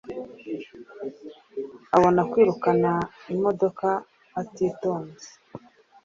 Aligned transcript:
Abona 1.95 2.21
kwirukana 2.31 2.91
imodoka 3.33 3.87
atitonze. 4.41 5.29